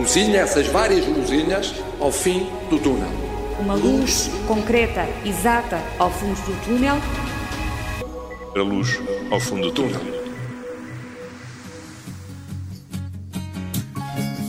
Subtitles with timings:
[0.00, 3.10] luzinha, essas várias luzinhas, ao fim do túnel.
[3.60, 6.96] Uma luz concreta, exata, ao fundo do túnel.
[8.56, 8.98] A luz
[9.30, 10.00] ao fundo do túnel.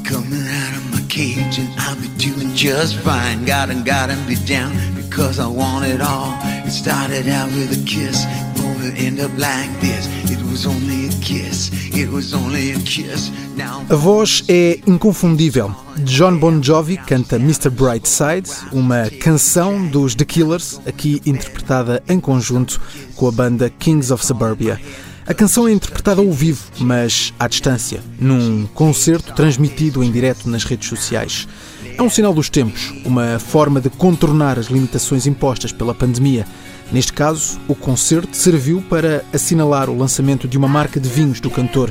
[0.07, 3.45] Coming out of my cage and I'll be doing just fine.
[3.45, 6.33] Gotta, gotta be down because I want it all.
[6.65, 8.25] It started out with a kiss,
[8.57, 10.07] won't it end up like this?
[10.31, 10.40] It
[13.89, 15.73] a voz é inconfundível.
[15.99, 17.69] John Bon Jovi canta Mr.
[17.69, 22.81] Brightside, uma canção dos The Killers, aqui interpretada em conjunto
[23.15, 24.77] com a banda Kings of Suburbia.
[25.25, 30.65] A canção é interpretada ao vivo, mas à distância, num concerto transmitido em direto nas
[30.65, 31.47] redes sociais.
[31.97, 36.45] É um sinal dos tempos, uma forma de contornar as limitações impostas pela pandemia.
[36.91, 41.49] Neste caso, o concerto serviu para assinalar o lançamento de uma marca de vinhos do
[41.49, 41.89] cantor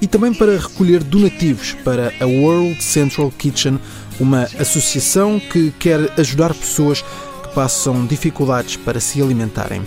[0.00, 3.78] e também para recolher donativos para a World Central Kitchen,
[4.18, 9.82] uma associação que quer ajudar pessoas que passam dificuldades para se alimentarem.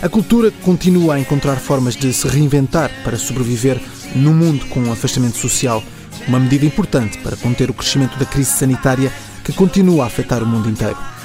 [0.00, 3.80] A cultura continua a encontrar formas de se reinventar para sobreviver
[4.14, 5.82] num mundo com um afastamento social,
[6.26, 9.12] uma medida importante para conter o crescimento da crise sanitária
[9.44, 11.15] que continua a afetar o mundo inteiro.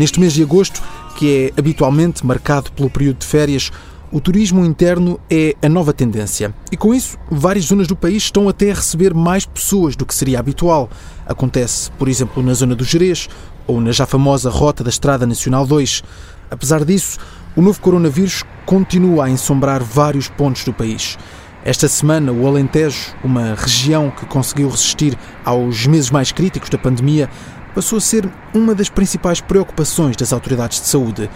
[0.00, 0.82] Neste mês de agosto,
[1.14, 3.70] que é habitualmente marcado pelo período de férias,
[4.10, 6.54] o turismo interno é a nova tendência.
[6.72, 10.14] E com isso, várias zonas do país estão até a receber mais pessoas do que
[10.14, 10.88] seria habitual.
[11.26, 13.28] Acontece, por exemplo, na zona do Jerez
[13.66, 16.02] ou na já famosa Rota da Estrada Nacional 2.
[16.50, 17.18] Apesar disso,
[17.54, 21.18] o novo coronavírus continua a ensombrar vários pontos do país.
[21.62, 27.28] Esta semana, o Alentejo, uma região que conseguiu resistir aos meses mais críticos da pandemia,
[27.74, 31.30] passou a ser uma das principais preocupações das autoridades de saúde.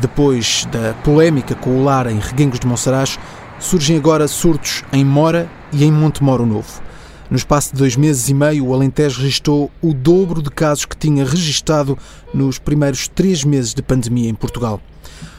[0.00, 3.18] Depois da polémica com o lar em Reguengos de Monsaraz,
[3.58, 6.82] surgem agora surtos em Mora e em Montemoro Novo.
[7.30, 10.96] No espaço de dois meses e meio, o Alentejo registrou o dobro de casos que
[10.96, 11.98] tinha registado
[12.32, 14.80] nos primeiros três meses de pandemia em Portugal.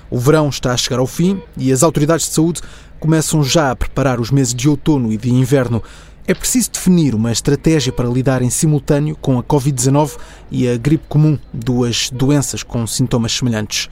[0.09, 2.61] O verão está a chegar ao fim e as autoridades de saúde
[2.99, 5.81] começam já a preparar os meses de outono e de inverno.
[6.27, 10.17] É preciso definir uma estratégia para lidar em simultâneo com a Covid-19
[10.49, 13.87] e a gripe comum, duas doenças com sintomas semelhantes.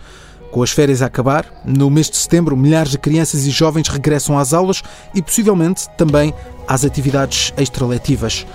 [0.51, 4.37] Com as férias a acabar, no mês de setembro, milhares de crianças e jovens regressam
[4.37, 4.81] às aulas
[5.13, 6.33] e possivelmente também
[6.67, 8.47] às atividades extraletivas.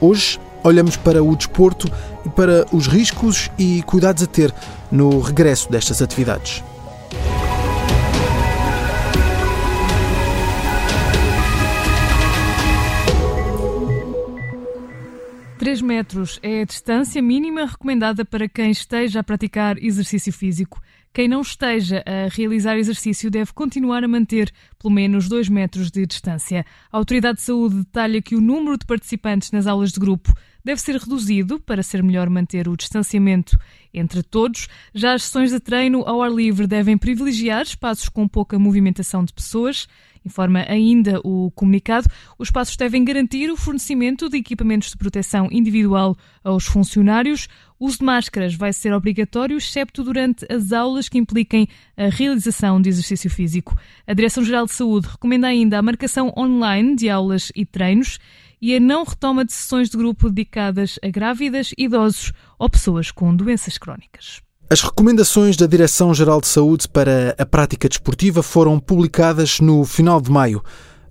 [0.00, 1.92] Hoje olhamos para o desporto
[2.24, 4.54] e para os riscos e cuidados a ter
[4.90, 6.64] no regresso destas atividades.
[15.76, 20.80] 3 metros é a distância mínima recomendada para quem esteja a praticar exercício físico.
[21.12, 26.06] Quem não esteja a realizar exercício deve continuar a manter pelo menos 2 metros de
[26.06, 26.64] distância.
[26.90, 30.32] A Autoridade de Saúde detalha que o número de participantes nas aulas de grupo
[30.64, 33.58] deve ser reduzido para ser melhor manter o distanciamento
[33.92, 34.68] entre todos.
[34.94, 39.32] Já as sessões de treino ao ar livre devem privilegiar espaços com pouca movimentação de
[39.32, 39.86] pessoas.
[40.26, 46.16] Informa ainda o comunicado, os espaços devem garantir o fornecimento de equipamentos de proteção individual
[46.42, 47.48] aos funcionários.
[47.78, 52.80] O uso de máscaras vai ser obrigatório, excepto durante as aulas que impliquem a realização
[52.80, 53.78] de exercício físico.
[54.04, 58.18] A Direção-Geral de Saúde recomenda ainda a marcação online de aulas e treinos
[58.60, 63.36] e a não retoma de sessões de grupo dedicadas a grávidas, idosos ou pessoas com
[63.36, 64.45] doenças crónicas.
[64.68, 70.28] As recomendações da Direção-Geral de Saúde para a prática desportiva foram publicadas no final de
[70.28, 70.60] maio.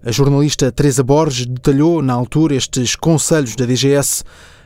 [0.04, 4.26] A jornalista Teresa Borges detalhou, na altura, estes conselhos da DGS.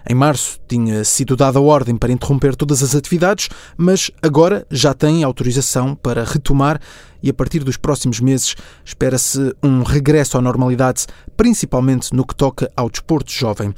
[0.09, 5.23] Em março tinha sido dada ordem para interromper todas as atividades, mas agora já tem
[5.23, 6.81] autorização para retomar
[7.21, 11.05] e a partir dos próximos meses espera-se um regresso à normalidade,
[11.37, 13.71] principalmente no que toca ao desporto jovem.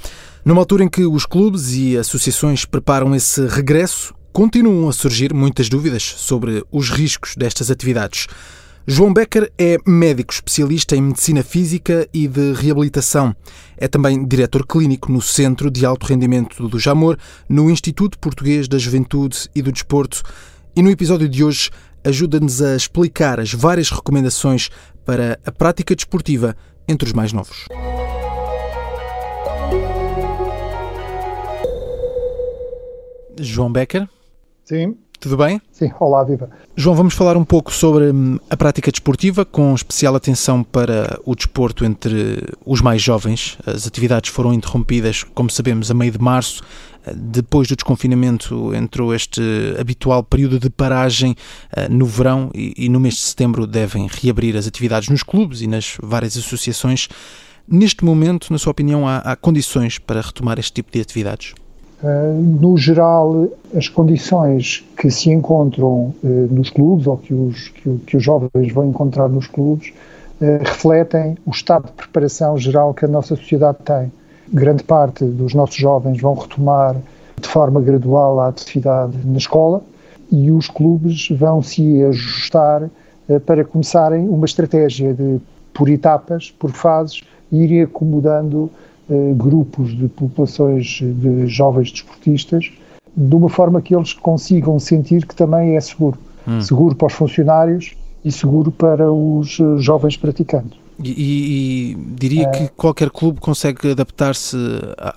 [0.45, 5.69] Numa altura em que os clubes e associações preparam esse regresso, continuam a surgir muitas
[5.69, 8.27] dúvidas sobre os riscos destas atividades.
[8.87, 13.35] João Becker é médico especialista em medicina física e de reabilitação.
[13.77, 17.17] É também diretor clínico no Centro de Alto Rendimento do Jamor,
[17.47, 20.23] no Instituto Português da Juventude e do Desporto.
[20.75, 21.69] E no episódio de hoje
[22.03, 24.69] ajuda-nos a explicar as várias recomendações
[25.05, 26.55] para a prática desportiva
[26.87, 27.65] entre os mais novos.
[33.39, 34.07] João Becker.
[34.71, 34.95] Sim.
[35.19, 35.61] Tudo bem?
[35.69, 36.49] Sim, olá, viva.
[36.77, 41.35] João, vamos falar um pouco sobre hum, a prática desportiva, com especial atenção para o
[41.35, 43.57] desporto entre os mais jovens.
[43.65, 46.63] As atividades foram interrompidas, como sabemos, a meio de março,
[47.13, 49.41] Depois do desconfinamento entrou este
[49.77, 51.35] habitual período de paragem
[51.89, 55.97] no verão e no mês de setembro devem reabrir as atividades nos clubes e nas
[56.01, 57.09] várias associações.
[57.67, 61.55] Neste momento, na sua opinião, há, há condições para retomar este tipo de atividades?
[62.03, 68.23] No geral, as condições que se encontram nos clubes ou que os, que, que os
[68.23, 69.93] jovens vão encontrar nos clubes
[70.41, 74.11] eh, refletem o estado de preparação geral que a nossa sociedade tem.
[74.51, 76.95] Grande parte dos nossos jovens vão retomar
[77.39, 79.83] de forma gradual a atividade na escola
[80.31, 82.89] e os clubes vão se ajustar
[83.45, 85.39] para começarem uma estratégia de,
[85.73, 87.21] por etapas, por fases,
[87.51, 88.69] irem acomodando
[89.35, 92.71] grupos de populações de jovens desportistas
[93.15, 96.17] de uma forma que eles consigam sentir que também é seguro.
[96.47, 96.61] Hum.
[96.61, 100.79] Seguro para os funcionários, e seguro para os eh, jovens praticantes.
[101.03, 102.49] E, e, diria é.
[102.51, 104.55] que qualquer clube consegue adaptar-se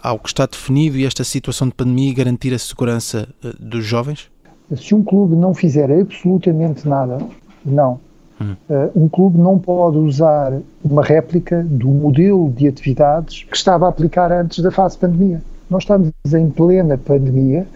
[0.02, 3.84] ao que está definido e esta situação de pandemia e garantir a segurança eh, dos
[3.84, 4.30] jovens?
[4.74, 7.18] Se um clube não fizer absolutamente nada,
[7.64, 8.00] não.
[8.40, 8.56] Hum.
[8.68, 10.52] Uh, um clube não pode usar
[10.84, 15.42] uma réplica do modelo de atividades que estava a aplicar antes da fase de pandemia.
[15.70, 17.66] Nós estamos em plena pandemia,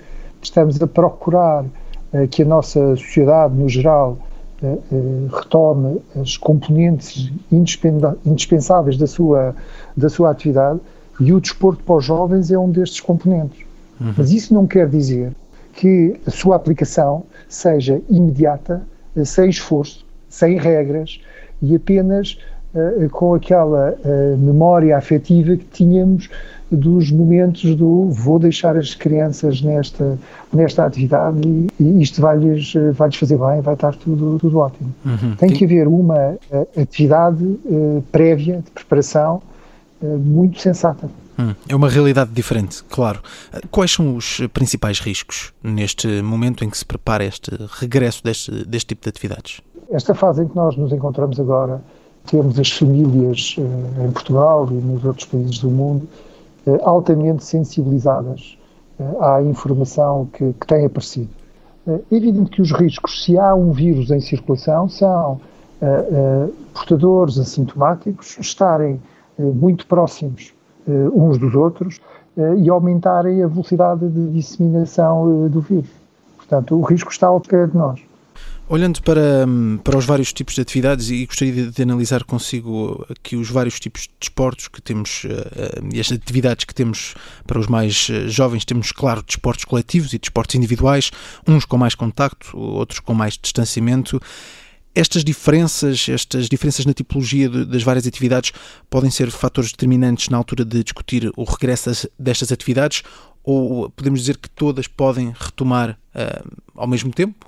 [0.42, 4.18] estamos a procurar uh, que a nossa sociedade, no geral,
[4.60, 4.76] eh,
[5.32, 7.30] retome as componentes
[8.26, 9.54] indispensáveis da sua,
[9.96, 10.80] da sua atividade
[11.20, 13.64] e o desporto para os jovens é um destes componentes.
[14.00, 14.14] Uhum.
[14.16, 15.32] Mas isso não quer dizer
[15.74, 18.82] que a sua aplicação seja imediata,
[19.24, 21.20] sem esforço, sem regras
[21.62, 22.38] e apenas
[22.74, 26.28] uh, com aquela uh, memória afetiva que tínhamos
[26.70, 30.18] dos momentos do vou deixar as crianças nesta,
[30.52, 34.94] nesta atividade e, e isto vai-lhes vai fazer bem, vai estar tudo, tudo ótimo.
[35.04, 35.34] Uhum.
[35.36, 36.36] Tem que haver uma
[36.76, 39.42] atividade uh, prévia de preparação
[40.00, 41.10] muito sensata.
[41.38, 43.20] Hum, é uma realidade diferente, claro.
[43.70, 47.50] Quais são os principais riscos neste momento em que se prepara este
[47.80, 49.60] regresso deste, deste tipo de atividades?
[49.90, 51.80] Esta fase em que nós nos encontramos agora,
[52.26, 53.56] temos as famílias
[54.04, 56.06] em Portugal e nos outros países do mundo
[56.66, 58.58] eh, altamente sensibilizadas
[59.00, 61.30] eh, à informação que, que tem aparecido.
[61.86, 65.40] É evidente que os riscos, se há um vírus em circulação, são
[66.74, 69.00] portadores assintomáticos estarem
[69.38, 70.52] muito próximos
[71.14, 72.00] uns dos outros
[72.58, 75.88] e aumentarem a velocidade de disseminação do vírus.
[76.36, 78.07] Portanto, o risco está ao pé de nós.
[78.70, 79.46] Olhando para,
[79.82, 83.80] para os vários tipos de atividades, e gostaria de, de analisar consigo aqui os vários
[83.80, 87.14] tipos de desportos que temos uh, e as atividades que temos
[87.46, 91.10] para os mais eh, jovens, temos, claro, desportos coletivos e desportos individuais,
[91.46, 94.20] uns com mais contacto, outros com mais distanciamento.
[94.94, 98.52] Estas diferenças, estas diferenças na tipologia de, das várias atividades
[98.90, 103.02] podem ser fatores determinantes na altura de discutir o regresso destas atividades
[103.42, 107.47] ou podemos dizer que todas podem retomar uh, ao mesmo tempo?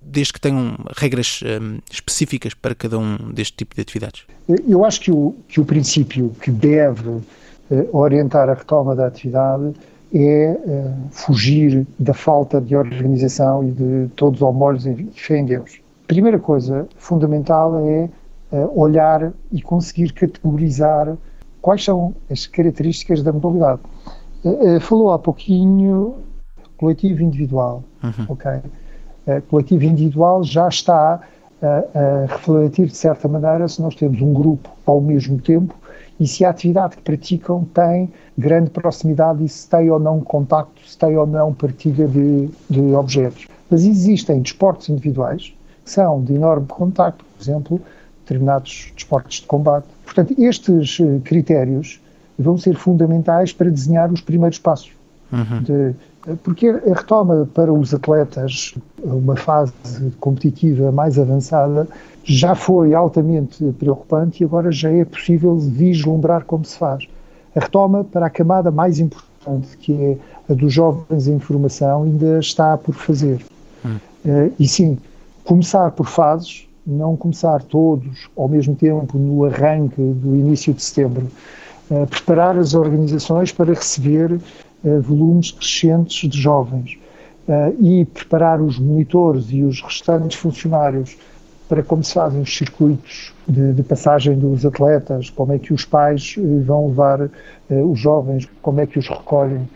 [0.00, 4.24] Desde que tenham regras um, específicas para cada um deste tipo de atividades?
[4.68, 7.22] Eu acho que o, que o princípio que deve uh,
[7.92, 9.74] orientar a retoma da atividade
[10.14, 15.44] é uh, fugir da falta de organização e de todos os molhos em fé em
[15.44, 15.80] Deus.
[16.06, 18.08] Primeira coisa fundamental é
[18.52, 21.16] uh, olhar e conseguir categorizar
[21.60, 23.80] quais são as características da modalidade.
[24.80, 26.14] falou há pouquinho
[26.76, 28.26] coletivo individual, uhum.
[28.28, 28.60] ok?
[29.48, 31.20] Coletivo individual já está
[31.62, 35.74] a, a, refletir, de certa maneira, se nós temos um grupo ao mesmo tempo
[36.18, 40.80] e se a atividade que praticam tem grande proximidade e se tem ou não contacto,
[40.86, 43.46] se tem ou não partilha de, de objetos.
[43.70, 45.54] Mas existem desportos individuais
[45.84, 47.80] que são de enorme contacto, por exemplo,
[48.22, 49.86] determinados desportos de combate.
[50.04, 52.00] Portanto, estes eh, critérios
[52.38, 54.90] vão ser fundamentais para desenhar os primeiros passos
[55.32, 55.62] uhum.
[55.62, 55.94] de
[56.42, 59.72] porque a retoma para os atletas, uma fase
[60.18, 61.86] competitiva mais avançada,
[62.24, 67.06] já foi altamente preocupante e agora já é possível vislumbrar como se faz.
[67.54, 70.18] A retoma para a camada mais importante, que é
[70.50, 73.44] a dos jovens em formação, ainda está por fazer.
[73.84, 73.96] Hum.
[74.24, 74.98] Uh, e sim,
[75.44, 81.28] começar por fases, não começar todos ao mesmo tempo no arranque do início de setembro.
[81.88, 84.38] Uh, preparar as organizações para receber eh,
[85.00, 86.98] volumes crescentes de jovens
[87.48, 91.16] eh, e preparar os monitores e os restantes funcionários
[91.68, 95.84] para como se fazem os circuitos de, de, passagem dos atletas, como é que os
[95.84, 97.30] pais eh, vão levar uh,
[97.90, 99.68] os jovens, como é que os recolhem.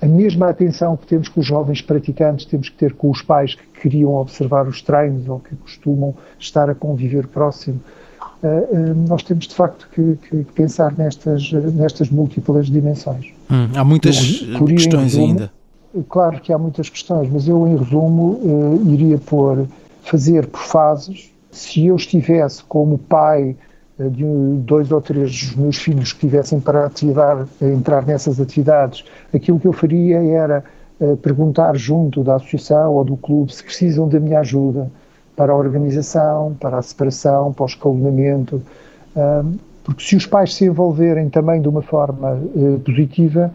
[0.00, 3.54] A mesma atenção que temos com os jovens praticantes temos que ter com os pais
[3.54, 7.80] que queriam observar os treinos ou que costumam estar a conviver próximo.
[9.08, 13.32] Nós temos de facto que, que, pensar nestas, nestas múltiplas dimensões.
[13.50, 15.52] Hum, há muitas eu, questões resumo, ainda.
[16.08, 19.66] Claro que há muitas questões, mas eu, em resumo, iria pôr
[20.02, 21.30] fazer por fases.
[21.50, 23.56] Se eu estivesse como pai
[23.98, 24.24] de
[24.58, 29.66] dois ou três dos meus filhos que tivessem para ativar, entrar nessas atividades, aquilo que
[29.66, 30.62] eu faria era
[31.00, 34.90] uh, perguntar junto da associação ou do clube se precisam da minha ajuda
[35.36, 38.62] para a organização, para a separação, para o escalonamento,
[39.84, 43.52] porque se os pais se envolverem também de uma forma uh, positiva,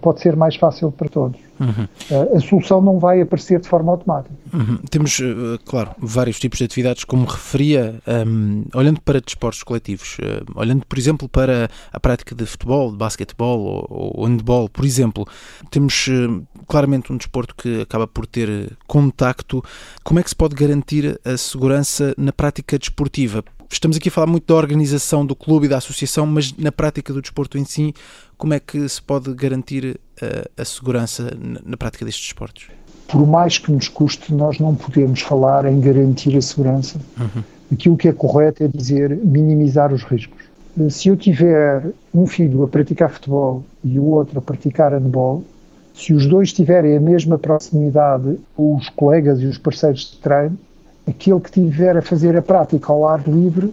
[0.00, 1.40] pode ser mais fácil para todos.
[1.60, 2.36] Uhum.
[2.36, 4.34] A solução não vai aparecer de forma automática.
[4.52, 4.78] Uhum.
[4.90, 10.58] Temos, eh, claro, vários tipos de atividades, como referia, um, olhando para desportos coletivos, uh,
[10.58, 15.26] olhando, por exemplo, para a prática de futebol, de basquetebol ou, ou handball, por exemplo,
[15.70, 19.62] temos uh, claramente um desporto que acaba por ter contacto.
[20.02, 23.44] Como é que se pode garantir a segurança na prática desportiva?
[23.72, 27.12] Estamos aqui a falar muito da organização do clube e da associação, mas na prática
[27.12, 27.94] do desporto em si,
[28.40, 32.68] como é que se pode garantir a, eh, a segurança na, na prática destes desportos?
[33.06, 36.98] Por mais que nos custe, nós não podemos falar em garantir a segurança.
[37.18, 37.42] Uhum.
[37.70, 40.42] Aquilo que é correto é dizer minimizar os riscos.
[40.80, 45.44] Eh, se eu tiver um filho a praticar futebol e o outro a praticar handball,
[45.92, 50.58] se os dois tiverem a mesma proximidade, os colegas e os parceiros de treino,
[51.06, 53.70] aquele que tiver a fazer a prática ao ar livre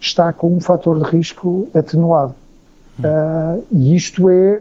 [0.00, 2.34] está com um fator de risco atenuado.
[2.98, 4.60] Uh, e isto é,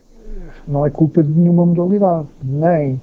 [0.68, 2.94] não é culpa de nenhuma modalidade, nem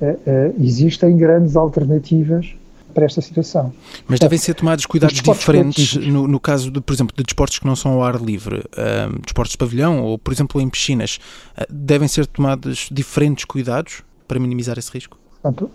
[0.00, 2.54] uh, existem grandes alternativas
[2.94, 3.72] para esta situação.
[4.06, 7.66] Mas devem ser tomados cuidados diferentes no, no, caso, de, por exemplo, de desportos que
[7.66, 11.18] não são ao ar livre, uh, desportos de pavilhão ou, por exemplo, em piscinas.
[11.58, 15.18] Uh, devem ser tomados diferentes cuidados para minimizar esse risco?
[15.44, 15.70] Portanto,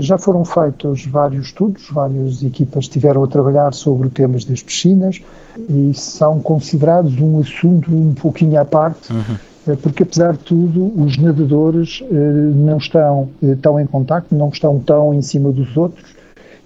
[0.00, 5.22] já foram feitos vários estudos, várias equipas estiveram a trabalhar sobre temas das piscinas
[5.58, 9.76] e são considerados um assunto um pouquinho à parte, uhum.
[9.76, 12.02] porque apesar de tudo os nadadores
[12.54, 13.30] não estão
[13.62, 16.04] tão em contacto, não estão tão em cima dos outros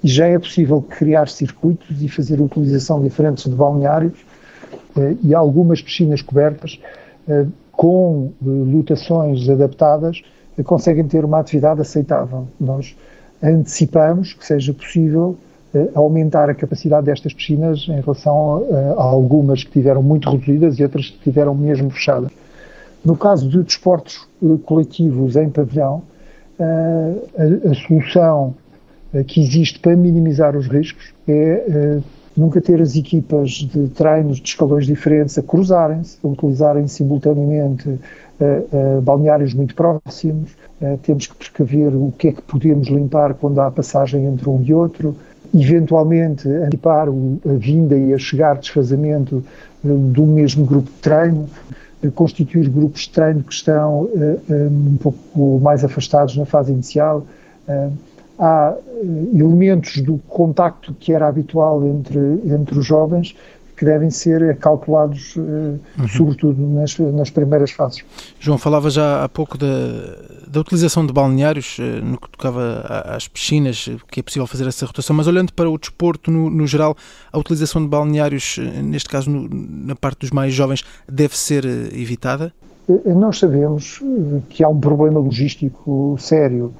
[0.03, 4.19] e já é possível criar circuitos e fazer utilização diferentes de balneários
[5.23, 6.81] e algumas piscinas cobertas
[7.71, 10.23] com lotações adaptadas
[10.63, 12.47] conseguem ter uma atividade aceitável.
[12.61, 12.97] Nós
[13.43, 15.37] antecipamos que seja possível
[15.75, 20.79] uh, aumentar a capacidade destas piscinas em relação a, a, algumas que tiveram muito reduzidas
[20.79, 22.31] e outras que tiveram mesmo fechadas.
[23.05, 26.03] No caso de desportos uh, coletivos em pavilhão,
[26.59, 28.53] a, a, solução
[29.29, 32.01] que existe para minimizar os riscos é
[32.39, 37.99] nunca ter as equipas de treinos de escalões diferentes a cruzarem-se, a utilizarem simultaneamente
[39.03, 43.71] balneários muito próximos, uh, temos que precaver o que é que podemos limpar quando há
[43.71, 45.17] passagem entre um e outro,
[45.55, 49.43] eventualmente antecipar a vinda e a chegar desfazamento
[49.83, 51.49] do mesmo grupo de treino,
[52.15, 54.09] constituir grupos de treino que estão
[54.51, 57.25] um pouco mais afastados na fase inicial.
[58.39, 58.75] Há
[59.35, 63.35] elementos do contacto que era habitual entre, entre os jovens
[63.79, 66.09] que devem ser calculados, eh, uhum.
[66.09, 68.05] sobretudo nas, nas, primeiras fases.
[68.41, 69.67] João, falava já há pouco da,
[70.49, 74.85] da utilização de balneários, eh, no que tocava às piscinas, que é possível fazer essa
[74.85, 76.97] rotação, mas olhando para o desporto no, no geral,
[77.33, 81.65] a utilização de balneários, eh, neste caso no, na parte dos mais jovens, deve ser
[81.95, 82.53] evitada?
[83.05, 84.03] Nós sabemos
[84.49, 86.73] que há um problema logístico sério,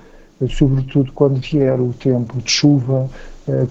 [0.49, 3.11] sobretudo quando vier o tempo de chuva,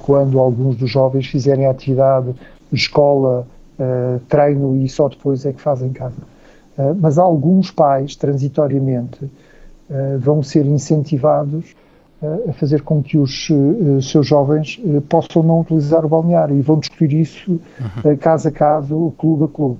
[0.03, 2.35] quando alguns dos jovens fizerem atividade
[2.75, 3.47] escola,
[3.79, 6.21] uh, treino e só depois é que fazem casa.
[6.77, 11.75] Uh, mas alguns pais, transitoriamente, uh, vão ser incentivados
[12.49, 13.47] a fazer com que os
[14.01, 18.17] seus jovens possam não utilizar o balneário e vão discutir isso uhum.
[18.17, 19.77] caso a caso, clube a clube.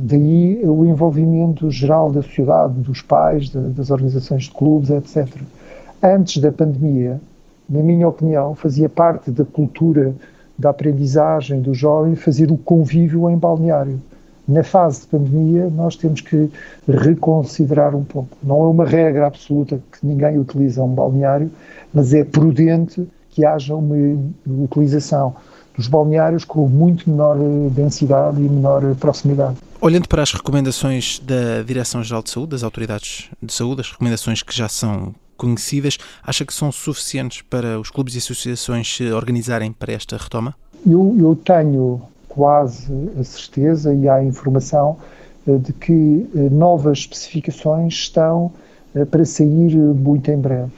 [0.00, 5.28] daí o envolvimento geral da sociedade, dos pais, de, das organizações de clubes, etc.
[6.02, 7.20] Antes da pandemia,
[7.68, 10.14] na minha opinião, fazia parte da cultura
[10.58, 14.00] da aprendizagem do jovem fazer o convívio em balneário.
[14.46, 16.50] Na fase de pandemia, nós temos que
[16.86, 18.36] reconsiderar um pouco.
[18.42, 21.50] Não é uma regra absoluta que ninguém utiliza um balneário,
[21.92, 23.96] mas é prudente que haja uma
[24.46, 25.34] utilização
[25.76, 27.36] dos balneários com muito menor
[27.70, 29.56] densidade e menor proximidade.
[29.80, 34.56] Olhando para as recomendações da Direção-Geral de Saúde, das autoridades de saúde, as recomendações que
[34.56, 39.92] já são conhecidas, acha que são suficientes para os clubes e associações se organizarem para
[39.92, 40.54] esta retoma?
[40.86, 44.96] Eu, eu tenho quase a certeza e há informação
[45.46, 48.50] eh, de que eh, novas especificações estão
[48.94, 50.72] eh, para sair muito em breve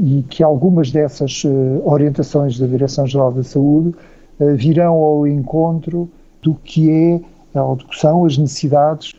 [0.00, 1.42] e que algumas dessas
[1.84, 3.96] orientações da Direção-Geral da Saúde
[4.54, 6.08] virão ao encontro
[6.40, 9.12] do que é ou do são as necessidades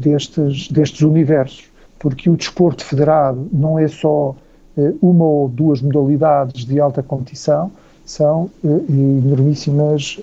[0.00, 1.64] destes, destes universos.
[1.98, 4.34] Porque o desporto federado não é só
[5.00, 7.70] uma ou duas modalidades de alta competição,
[8.04, 10.20] são enormíssimas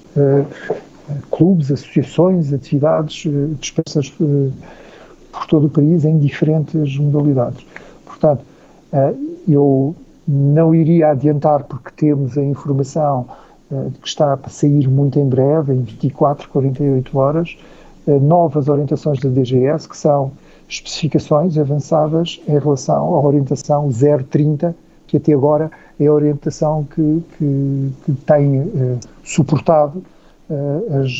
[1.32, 7.66] clubes, associações, atividades dispersas por todo o país em diferentes modalidades.
[8.06, 8.46] Portanto,
[9.48, 9.96] eu
[10.28, 13.26] não iria adiantar porque temos a informação
[14.02, 17.58] que está para sair muito em breve, em 24, 48 horas,
[18.06, 20.32] novas orientações da DGS, que são
[20.68, 24.76] especificações avançadas em relação à orientação 030,
[25.08, 30.13] que até agora é a orientação que, que, que tem uh, suportado eh,
[30.90, 31.12] as,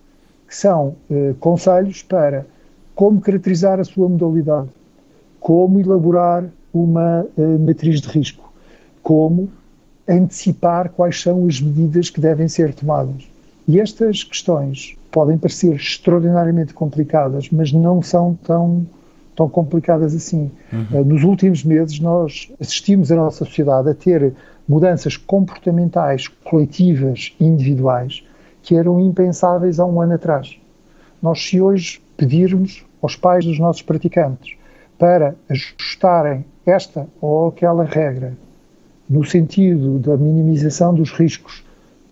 [0.47, 2.45] que são eh, conselhos para
[2.95, 4.67] como caracterizar a sua modalidade,
[5.39, 8.51] como elaborar uma eh, matriz de risco,
[9.01, 9.49] como
[10.07, 13.29] antecipar quais são as medidas que devem ser tomadas.
[13.67, 18.85] E estas questões podem parecer extraordinariamente complicadas, mas não são tão,
[19.39, 20.51] tão complicadas assim.
[20.73, 20.85] Uhum.
[20.91, 24.33] Eh, nos últimos meses, nós assistimos a nossa sociedade a ter
[24.67, 28.21] mudanças comportamentais coletivas e individuais
[28.61, 30.59] que eram impensáveis há um ano atrás.
[31.21, 34.57] Nós, se hoje pedirmos aos pais dos nossos praticantes
[34.97, 38.33] para ajustarem esta ou aquela regra
[39.09, 41.63] no sentido da minimização dos riscos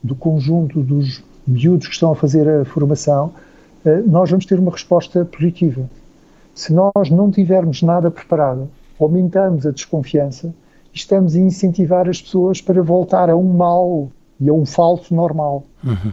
[0.02, 3.34] do conjunto dos miúdos que estão a fazer a formação,
[3.86, 5.90] eh, nós vamos ter uma resposta positiva.
[6.58, 8.68] Se nós não tivermos nada preparado,
[9.00, 10.52] aumentamos a desconfiança
[10.92, 15.68] estamos a incentivar as pessoas para voltar a um mal e a um falso normal.
[15.84, 16.12] Uhum.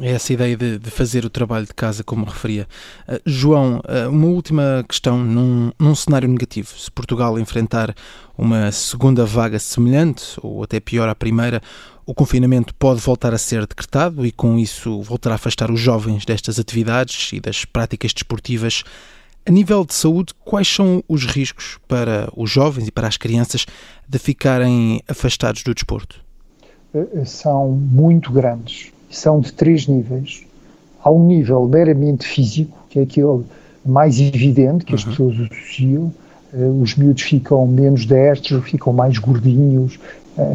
[0.00, 2.66] É essa ideia de, de, fazer o trabalho de casa, como referia.
[3.06, 5.18] Uh, João, uh, uma última questão.
[5.18, 7.94] Num, num, cenário negativo, se Portugal enfrentar
[8.38, 11.60] uma segunda vaga semelhante, ou até pior à primeira,
[12.06, 16.24] o confinamento pode voltar a ser decretado e, com isso, voltar a afastar os jovens
[16.24, 18.82] destas atividades e das práticas desportivas
[19.46, 23.66] a nível de saúde, quais são os riscos para os jovens e para as crianças
[24.08, 26.18] de ficarem afastados do desporto?
[26.94, 28.90] Eh, eh, são muito grandes.
[29.10, 30.44] São de três níveis.
[31.02, 33.44] Há um nível meramente físico, que é aquele
[33.84, 34.98] mais evidente que uhum.
[34.98, 36.14] as pessoas associam.
[36.54, 39.98] Eh, os miúdos ficam menos destros, ficam mais gordinhos,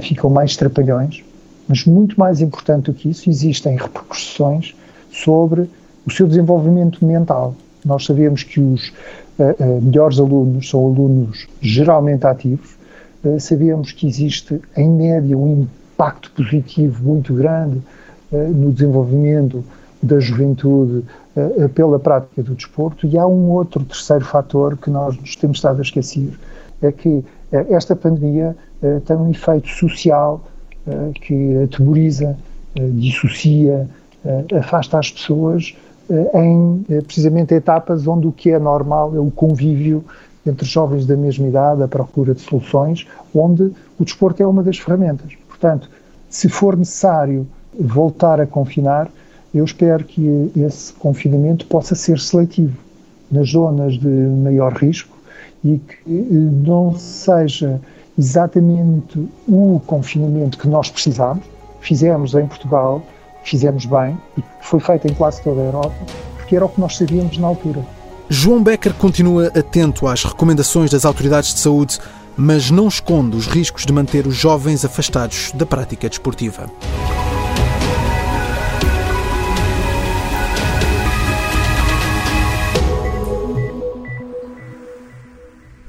[0.01, 1.23] ficam mais trapalhões.
[1.67, 4.73] Mas muito mais importante do que isso, existem repercussões
[5.11, 5.69] sobre
[6.07, 8.89] o seu desenvolvimento mental nós sabemos que os
[9.37, 12.77] uh, melhores alunos são alunos geralmente ativos.
[13.23, 17.81] Uh, sabemos que existe, em média, um impacto positivo muito grande
[18.31, 19.63] no desenvolvimento
[20.03, 21.03] da juventude
[21.73, 23.07] pela prática do desporto.
[23.07, 26.31] E há um outro terceiro fator que nós nos temos estado a esquecer:
[26.79, 28.55] é que esta pandemia
[29.05, 30.41] tem um efeito social
[31.15, 32.37] que atemoriza,
[32.93, 33.89] dissocia,
[34.53, 35.75] afasta as pessoas
[36.33, 40.03] em eh, precisamente etapas onde o que é normal é o convívio
[40.45, 44.77] entre jovens da mesma idade, a procura de soluções, onde o desporto é uma das
[44.77, 45.33] ferramentas.
[45.47, 45.89] Portanto,
[46.29, 47.47] se for necessário
[47.79, 49.09] voltar a confinar,
[49.53, 52.77] eu espero que esse confinamento possa ser seletivo
[53.31, 55.15] nas zonas de maior risco
[55.63, 57.79] e que eh, não seja
[58.17, 61.45] exatamente o confinamento que nós precisamos,
[61.79, 63.01] fizemos em Portugal,
[63.43, 65.95] fizemos bem e foi feito em quase toda a Europa,
[66.37, 67.85] porque era o que nós sabíamos na altura.
[68.29, 71.99] João Becker continua atento às recomendações das autoridades de saúde,
[72.37, 76.69] mas não esconde os riscos de manter os jovens afastados da prática desportiva.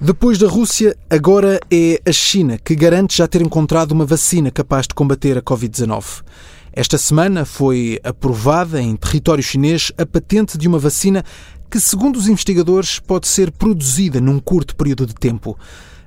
[0.03, 4.87] Depois da Rússia, agora é a China que garante já ter encontrado uma vacina capaz
[4.89, 6.23] de combater a Covid-19.
[6.73, 11.25] Esta semana foi aprovada em território chinês a patente de uma vacina
[11.69, 15.59] que, segundo os investigadores, pode ser produzida num curto período de tempo.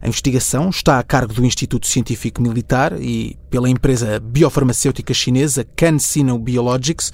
[0.01, 6.39] A investigação está a cargo do Instituto Científico Militar e pela empresa biofarmacêutica chinesa CanSino
[6.39, 7.11] Biologics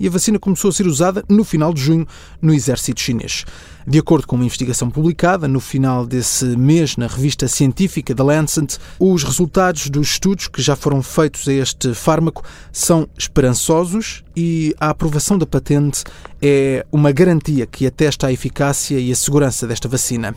[0.00, 2.08] e a vacina começou a ser usada no final de junho
[2.40, 3.44] no exército chinês.
[3.86, 8.78] De acordo com uma investigação publicada no final desse mês na revista científica The Lancet,
[8.98, 14.88] os resultados dos estudos que já foram feitos a este fármaco são esperançosos e a
[14.88, 16.02] aprovação da patente
[16.40, 20.34] é uma garantia que atesta a eficácia e a segurança desta vacina.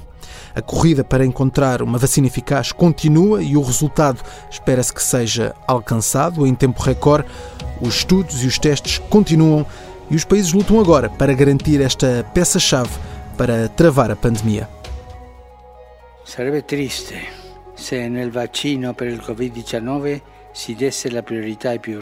[0.54, 6.46] A corrida para encontrar uma vacina eficaz continua e o resultado espera-se que seja alcançado
[6.46, 7.30] em tempo recorde.
[7.80, 9.66] Os estudos e os testes continuam
[10.12, 12.92] e os países lutam agora para garantir esta peça-chave
[13.38, 14.68] para travar a pandemia.
[16.26, 17.16] Sarebbe triste
[17.74, 22.02] se nel vaccino per il Covid-19 si desse la priorità ai più.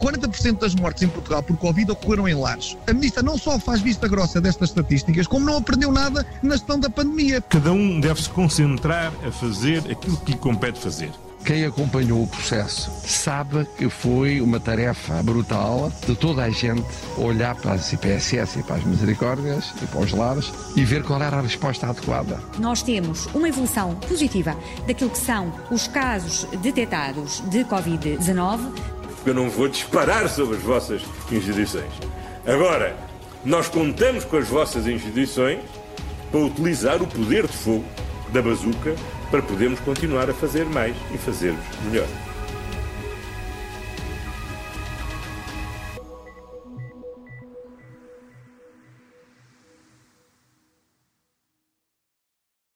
[0.00, 2.76] 40% das mortes em Portugal por Covid ocorreram em lares.
[2.86, 6.78] A ministra não só faz vista grossa destas estatísticas, como não aprendeu nada na gestão
[6.78, 7.40] da pandemia.
[7.40, 11.10] Cada um deve se concentrar a fazer aquilo que lhe compete fazer.
[11.44, 16.84] Quem acompanhou o processo sabe que foi uma tarefa brutal de toda a gente
[17.16, 21.22] olhar para as IPSS e para as misericórdias e para os lares e ver qual
[21.22, 22.40] era a resposta adequada.
[22.58, 24.56] Nós temos uma evolução positiva
[24.86, 28.97] daquilo que são os casos detectados de Covid-19
[29.28, 31.92] eu não vou disparar sobre as vossas instituições.
[32.46, 32.96] Agora,
[33.44, 35.60] nós contamos com as vossas instituições
[36.30, 37.84] para utilizar o poder de fogo
[38.32, 38.94] da bazuca
[39.30, 42.27] para podermos continuar a fazer mais e fazer melhor.